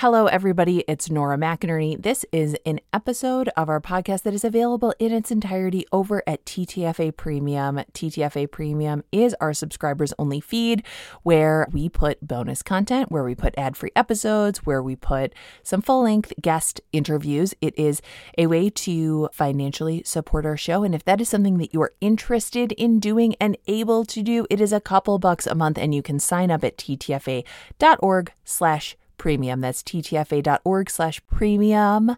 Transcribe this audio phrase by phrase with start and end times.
[0.00, 0.84] Hello, everybody.
[0.86, 1.98] It's Nora McInerney.
[1.98, 6.44] This is an episode of our podcast that is available in its entirety over at
[6.44, 7.76] TTFA Premium.
[7.94, 10.84] TTFA Premium is our subscribers only feed
[11.22, 15.80] where we put bonus content, where we put ad free episodes, where we put some
[15.80, 17.54] full length guest interviews.
[17.62, 18.02] It is
[18.36, 20.84] a way to financially support our show.
[20.84, 24.46] And if that is something that you are interested in doing and able to do,
[24.50, 28.94] it is a couple bucks a month and you can sign up at ttfa.org slash
[29.16, 29.60] premium.
[29.60, 32.16] That's ttfa.org slash premium.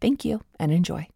[0.00, 1.08] Thank you and enjoy.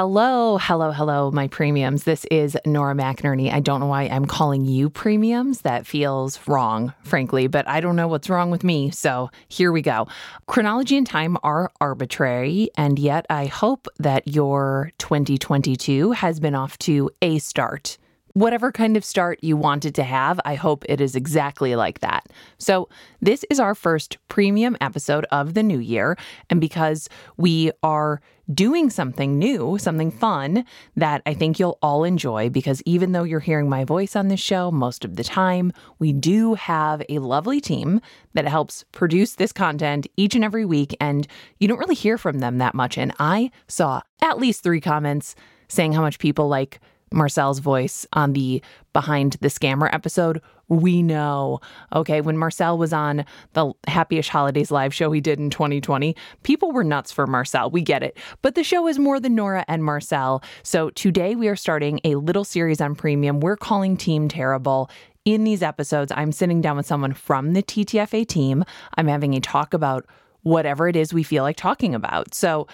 [0.00, 2.04] Hello, hello, hello, my premiums.
[2.04, 3.52] This is Nora McInerney.
[3.52, 5.62] I don't know why I'm calling you premiums.
[5.62, 8.90] That feels wrong, frankly, but I don't know what's wrong with me.
[8.90, 10.06] So here we go.
[10.46, 16.78] Chronology and time are arbitrary, and yet I hope that your 2022 has been off
[16.80, 17.98] to a start
[18.38, 22.26] whatever kind of start you wanted to have, I hope it is exactly like that.
[22.58, 22.88] So,
[23.20, 26.16] this is our first premium episode of the new year.
[26.48, 28.20] And because we are
[28.54, 30.64] doing something new, something fun
[30.96, 34.40] that I think you'll all enjoy, because even though you're hearing my voice on this
[34.40, 38.00] show most of the time, we do have a lovely team
[38.34, 40.96] that helps produce this content each and every week.
[41.00, 41.26] And
[41.58, 42.96] you don't really hear from them that much.
[42.96, 45.34] And I saw at least three comments
[45.66, 46.80] saying how much people like
[47.12, 51.60] Marcel's voice on the Behind the Scammer episode, we know.
[51.94, 56.72] Okay, when Marcel was on the Happyish Holidays live show he did in 2020, people
[56.72, 57.70] were nuts for Marcel.
[57.70, 58.16] We get it.
[58.42, 60.42] But the show is more than Nora and Marcel.
[60.62, 63.40] So today we are starting a little series on premium.
[63.40, 64.90] We're calling Team Terrible.
[65.24, 68.64] In these episodes, I'm sitting down with someone from the TTFA team.
[68.96, 70.06] I'm having a talk about
[70.42, 72.34] whatever it is we feel like talking about.
[72.34, 72.66] So,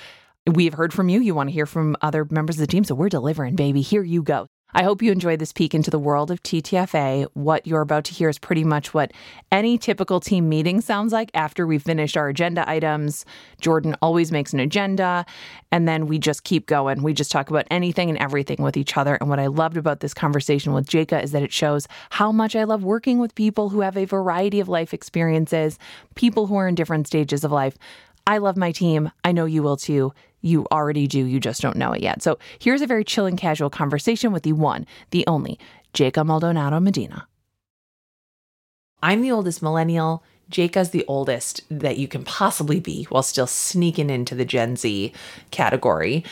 [0.46, 1.20] We've heard from you.
[1.20, 2.84] You want to hear from other members of the team.
[2.84, 3.80] So we're delivering, baby.
[3.80, 4.46] Here you go.
[4.74, 7.28] I hope you enjoyed this peek into the world of TTFA.
[7.32, 9.12] What you're about to hear is pretty much what
[9.50, 13.24] any typical team meeting sounds like after we've finished our agenda items.
[13.58, 15.24] Jordan always makes an agenda,
[15.72, 17.02] and then we just keep going.
[17.02, 19.14] We just talk about anything and everything with each other.
[19.14, 22.54] And what I loved about this conversation with Jeyca is that it shows how much
[22.54, 25.78] I love working with people who have a variety of life experiences,
[26.16, 27.78] people who are in different stages of life.
[28.26, 29.12] I love my team.
[29.22, 30.12] I know you will too.
[30.44, 32.22] You already do, you just don't know it yet.
[32.22, 35.58] So here's a very chill and casual conversation with the one, the only,
[35.94, 37.26] Jeyca Maldonado Medina.
[39.02, 40.22] I'm the oldest millennial.
[40.50, 45.14] Jeyca's the oldest that you can possibly be while still sneaking into the Gen Z
[45.50, 46.24] category.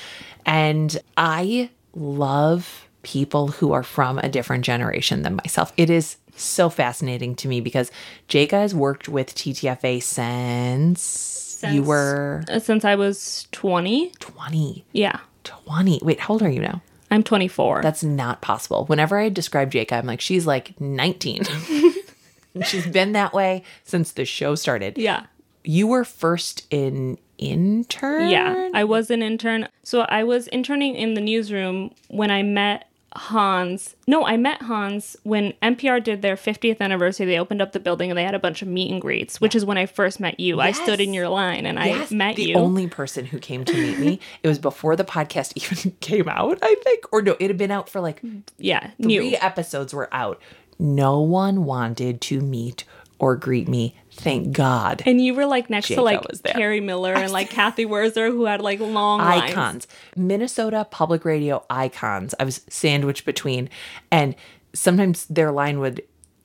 [0.45, 5.73] And I love people who are from a different generation than myself.
[5.79, 7.91] It is so fascinating to me because
[8.29, 14.13] Jeyca has worked with TTFA since since, you were uh, since I was 20.
[14.19, 14.85] 20.
[14.93, 15.21] Yeah.
[15.45, 16.01] 20.
[16.03, 16.83] Wait, how old are you now?
[17.11, 17.83] I'm 24.
[17.83, 18.85] That's not possible.
[18.87, 21.45] Whenever I describe Jeyca, I'm like, she's like 19.
[22.65, 24.99] she's been that way since the show started.
[24.99, 25.27] Yeah.
[25.63, 28.29] You were first in intern?
[28.29, 29.69] Yeah, I was an intern.
[29.85, 33.97] So I was interning in the newsroom when I met Hans.
[34.07, 37.27] No, I met Hans when NPR did their 50th anniversary.
[37.27, 39.55] They opened up the building and they had a bunch of meet and greets, which
[39.55, 40.59] is when I first met you.
[40.59, 40.79] Yes.
[40.79, 42.13] I stood in your line and yes.
[42.13, 42.55] I met the you.
[42.55, 44.21] The only person who came to meet me.
[44.43, 47.13] it was before the podcast even came out, I think.
[47.13, 48.21] Or no, it had been out for like
[48.59, 49.37] yeah, three new.
[49.41, 50.41] episodes were out.
[50.79, 52.85] No one wanted to meet
[53.19, 53.95] or greet me.
[54.15, 55.03] Thank God.
[55.07, 58.61] And you were like next to like Kerri Miller and like Cathy Wurzer, who had
[58.61, 59.89] like long icons, lines.
[60.17, 62.35] Minnesota public radio icons.
[62.39, 63.69] I was sandwiched between,
[64.11, 64.37] and
[64.75, 66.03] sometimes their line would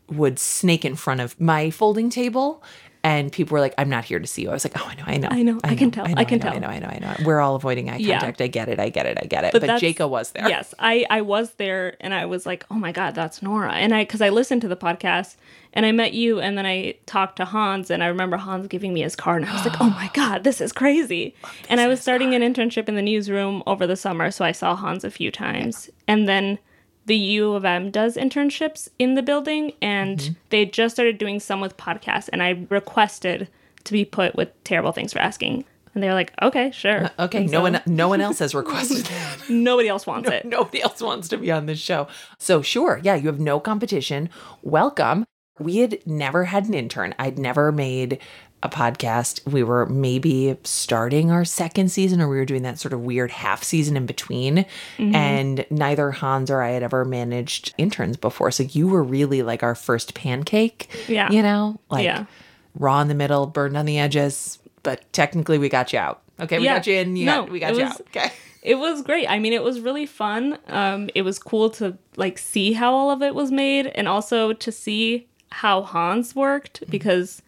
[0.10, 2.64] would snake in front of my folding table
[3.04, 4.96] and people were like, "I'm not here to see you." I was like, "Oh, I
[4.96, 6.68] know, I know, I know, I, can tell, I, know, I can tell, I know,
[6.68, 8.42] I know, I know." We're all avoiding eye contact.
[8.42, 9.54] I get it, I get it, I get it.
[9.54, 10.48] But, but Jeyca was there.
[10.48, 13.94] Yes, I I was there, and I was like, "Oh my god, that's Nora!" And
[13.94, 15.36] I because I listened to the podcast,
[15.74, 18.94] and I met you, and then I talked to Hans, and I remember Hans giving
[18.94, 21.36] me his card, and I was like, "Oh my god, this is crazy!"
[21.70, 24.76] and I was starting an internship in the newsroom over the summer, so I saw
[24.76, 26.60] Hans a few times, and then
[27.08, 30.34] the U of M does internships in the building, and mm-hmm.
[30.50, 33.48] they just started doing some with podcasts, and I requested
[33.86, 35.64] to be put with terrible things for asking.
[35.94, 37.06] And they were like, okay, sure.
[37.06, 39.38] Uh, okay, and no so, one no one else has requested that.
[39.50, 40.46] nobody else wants no, it.
[40.46, 42.08] Nobody else wants to be on this show.
[42.38, 44.30] So sure, yeah, you have no competition.
[44.62, 45.26] Welcome.
[45.60, 47.16] We had never had an intern.
[47.18, 48.20] I'd never made
[48.64, 49.46] a podcast.
[49.52, 53.32] We were maybe starting our second season or we were doing that sort of weird
[53.32, 54.66] half season in between.
[54.98, 55.16] Mm-hmm.
[55.16, 58.52] And neither Hans or I had ever managed interns before.
[58.52, 60.90] So you were really like our first pancake.
[61.08, 61.32] Yeah.
[61.32, 61.80] You know?
[61.90, 62.26] Like yeah
[62.80, 66.22] raw in the middle, burned on the edges, but technically we got you out.
[66.40, 66.76] Okay, we yeah.
[66.76, 67.16] got you in.
[67.16, 68.02] You no, got, we got you was, out.
[68.08, 68.32] Okay.
[68.64, 69.30] It was great.
[69.30, 70.58] I mean, it was really fun.
[70.68, 74.54] Um, it was cool to like see how all of it was made, and also
[74.54, 77.42] to see how Hans worked because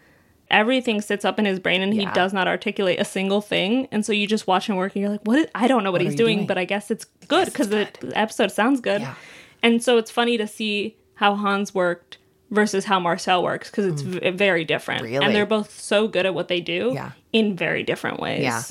[0.51, 2.13] everything sits up in his brain and he Yeah.
[2.13, 3.87] does not articulate a single thing.
[3.91, 5.39] And so you just watch him work and you're like, what?
[5.39, 6.47] Is, I don't know what, are he's doing, doing?
[6.47, 9.01] but I guess it's good because the episode sounds good.
[9.01, 9.15] Yeah.
[9.61, 12.17] And so it's funny to see how Hans worked
[12.51, 15.01] versus how Marcel works because it's v- very different.
[15.01, 15.05] Mm.
[15.05, 15.25] Really?
[15.25, 17.11] And they're both so good at what they do Yeah.
[17.31, 18.41] in very different ways.
[18.41, 18.63] Yeah.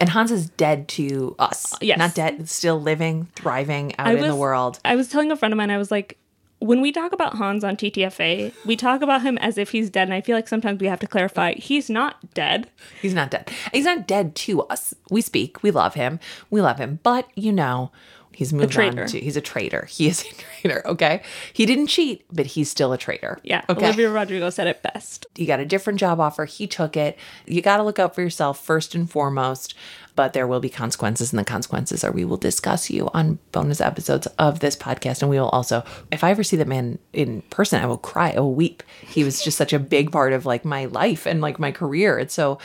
[0.00, 1.74] And Hans is dead to us.
[1.80, 1.96] yes.
[1.96, 4.80] Not dead, still living, thriving out in the world.
[4.84, 6.18] I was telling a friend of mine, I was like,
[6.62, 10.04] when we talk about Hans on TTFA, we talk about him as if he's dead.
[10.04, 12.70] And I feel like sometimes we have to clarify he's not dead.
[13.00, 13.50] He's not dead.
[13.72, 14.94] He's not dead to us.
[15.10, 15.62] We speak.
[15.62, 16.20] We love him.
[16.50, 17.00] We love him.
[17.02, 17.90] But, you know,
[18.32, 19.86] he's moved on to he's a traitor.
[19.86, 21.22] He is a traitor, okay?
[21.52, 23.38] He didn't cheat, but he's still a traitor.
[23.42, 23.64] Yeah.
[23.68, 23.86] Okay.
[23.86, 25.26] Olivia Rodrigo said it best.
[25.36, 26.44] you got a different job offer.
[26.44, 27.18] He took it.
[27.46, 29.74] You got to look out for yourself first and foremost,
[30.14, 33.80] but there will be consequences, and the consequences are we will discuss you on bonus
[33.80, 35.22] episodes of this podcast.
[35.22, 38.30] And we will also, if I ever see that man in person, I will cry.
[38.30, 38.82] I will weep.
[39.00, 42.18] He was just such a big part of like my life and like my career.
[42.18, 42.58] And so,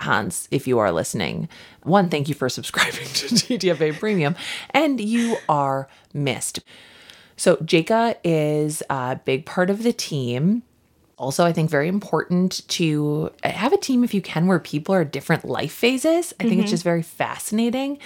[0.00, 1.48] Hans, if you are listening,
[1.82, 4.34] one, thank you for subscribing to TTFA Premium,
[4.70, 6.60] and you are missed.
[7.36, 10.62] So, Jeyca is a big part of the team.
[11.16, 14.94] Also, I think very important to uh, have a team if you can where people
[14.94, 16.34] are different life phases.
[16.40, 16.70] I think it's mm-hmm.
[16.70, 17.98] just very fascinating.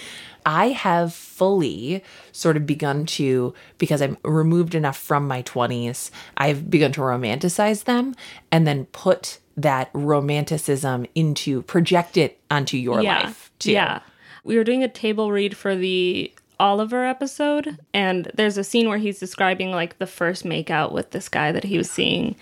[0.45, 6.69] I have fully sort of begun to, because I'm removed enough from my 20s, I've
[6.69, 8.15] begun to romanticize them
[8.51, 13.23] and then put that romanticism into, project it onto your yeah.
[13.23, 13.71] life too.
[13.71, 14.01] Yeah.
[14.43, 18.97] We were doing a table read for the Oliver episode, and there's a scene where
[18.97, 22.35] he's describing like the first makeout with this guy that he was seeing.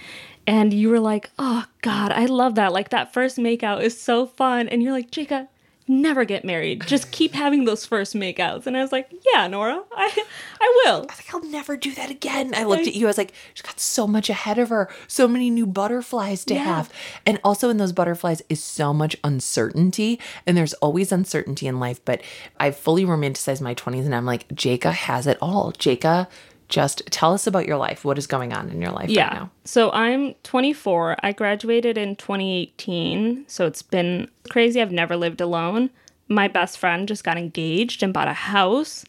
[0.48, 2.72] And you were like, oh God, I love that.
[2.74, 4.70] Like that first makeout is so fun.
[4.70, 5.50] And you're like, Jeyca,
[5.90, 6.86] never get married.
[6.88, 8.66] Just keep having those first makeouts.
[8.66, 10.26] And I was like, yeah, Nora, I
[10.62, 11.06] I will.
[11.10, 12.54] I think I'll never do that again.
[12.56, 13.08] I looked at you.
[13.08, 16.54] I was like, she's got so much ahead of her, so many new butterflies to
[16.54, 16.64] Yeah.
[16.64, 16.94] have.
[17.26, 20.20] And also in those butterflies is so much uncertainty.
[20.46, 22.04] And there's always uncertainty in life.
[22.06, 22.22] But
[22.60, 25.74] I fully romanticized my 20s and I'm like, Jeyca has it all.
[25.74, 26.28] Jeyca,
[26.70, 28.04] just tell us about your life.
[28.04, 29.24] What is going on in your life Yeah.
[29.28, 29.52] right now?
[29.64, 31.18] So I'm 24.
[31.24, 33.46] I graduated in 2018.
[33.48, 34.82] So it's been crazy.
[34.82, 35.90] I've never lived alone.
[36.28, 39.06] My best friend just got engaged and bought a house.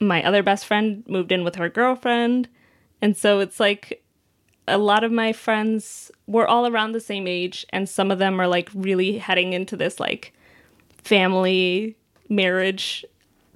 [0.00, 2.48] My other best friend moved in with her girlfriend.
[3.00, 4.02] And so it's like
[4.66, 7.64] a lot of my friends were all around the same age.
[7.70, 10.32] And some of them are like really heading into this like
[11.04, 11.96] family
[12.28, 13.04] marriage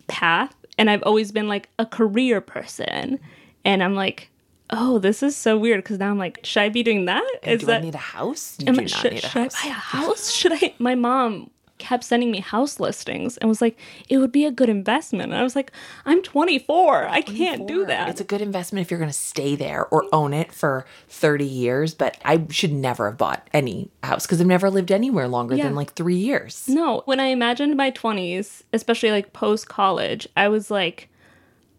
[0.06, 0.54] path.
[0.78, 3.18] And I've always been like a career person.
[3.64, 4.30] And I'm like,
[4.70, 7.24] oh, this is so weird because now I'm like, should I be doing that?
[7.42, 8.56] Is do that I need a house?
[8.58, 9.56] You do I- not should, need a should house.
[9.64, 10.30] I buy a house?
[10.32, 10.74] Should I?
[10.78, 13.78] My mom kept sending me house listings and was like,
[14.10, 15.32] it would be a good investment.
[15.32, 15.72] And I was like,
[16.04, 17.08] I'm 24.
[17.08, 18.10] I can't do that.
[18.10, 21.46] It's a good investment if you're going to stay there or own it for 30
[21.46, 21.94] years.
[21.94, 25.64] But I should never have bought any house because I've never lived anywhere longer Yeah.
[25.64, 26.68] than like three years.
[26.68, 31.08] No, when I imagined my 20s, especially like post college, I was like,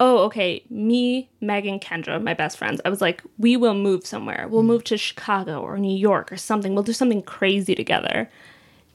[0.02, 4.48] oh, okay, me, Megan, Kendra, my best friends, I was like, we will move somewhere.
[4.50, 6.74] We'll move to Chicago or New York or something.
[6.74, 8.28] We'll do something crazy together.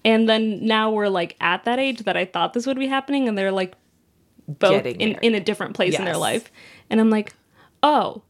[0.04, 3.28] And then now we're like at that age that I thought this would be happening,
[3.28, 3.76] and they're like
[4.48, 6.50] both in, in a different place in their life.
[6.90, 7.34] And I'm like,
[7.84, 8.22] oh,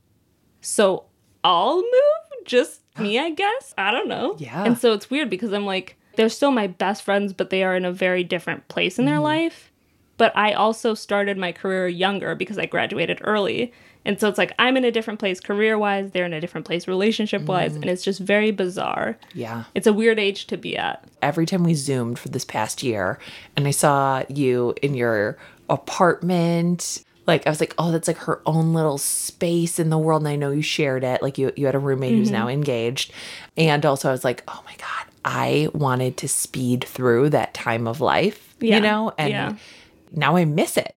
[0.60, 1.06] so
[1.42, 2.44] I'll move?
[2.44, 3.74] Just me, I guess?
[3.78, 4.36] I don't know.
[4.38, 4.64] Yeah.
[4.64, 7.74] And so it's weird because I'm like, they're still my best friends, but they are
[7.74, 9.24] in a very different place in their mm-hmm.
[9.24, 9.72] life.
[10.18, 13.72] But I also started my career younger because I graduated early.
[14.04, 16.64] And so it's like I'm in a different place career wise, they're in a different
[16.64, 17.82] place relationship wise, mm-hmm.
[17.82, 19.18] and it's just very bizarre.
[19.34, 19.64] Yeah.
[19.74, 21.04] It's a weird age to be at.
[21.22, 23.18] every time we zoomed for this past year
[23.56, 25.36] and I saw you in your
[25.68, 30.22] apartment, like I was like, oh, that's like her own little space in the world.
[30.22, 31.20] And I know you shared it.
[31.20, 32.36] Like you you had a roommate who's mm-hmm.
[32.36, 33.12] now engaged.
[33.56, 37.88] And also I was like, oh my God, I wanted to speed through that time
[37.88, 38.76] of life, Yeah.
[38.76, 39.12] you know?
[39.18, 39.56] And Yeah.
[40.12, 40.94] Now I miss it.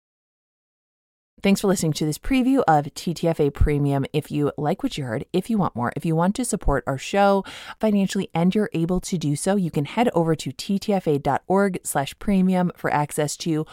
[1.42, 4.06] Thanks for listening to this preview of TTFA Premium.
[4.12, 6.84] If you like what you heard, if you want more, if you want to support
[6.86, 7.46] our show
[7.80, 12.72] financially and you're able to do so, you can head over to ttfa.org slash premium
[12.76, 13.66] for access to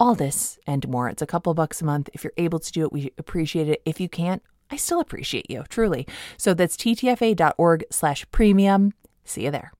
[0.00, 1.08] all this and more.
[1.08, 2.10] It's a couple bucks a month.
[2.12, 3.82] If you're able to do it, we appreciate it.
[3.84, 6.08] If you can't, I still appreciate you, truly.
[6.36, 8.94] So that's ttfa.org slash premium.
[9.24, 9.72] See you there.